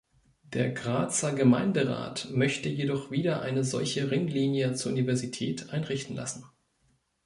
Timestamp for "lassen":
6.15-6.43